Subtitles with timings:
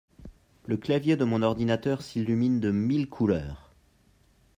[0.65, 3.71] Le clavier de mon ordinateur s'illumine de mille couleurs